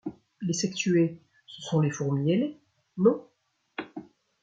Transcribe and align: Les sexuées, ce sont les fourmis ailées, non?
Les 0.41 0.53
sexuées, 0.53 1.21
ce 1.45 1.61
sont 1.61 1.79
les 1.79 1.91
fourmis 1.91 2.31
ailées, 2.33 2.57
non? 2.97 3.23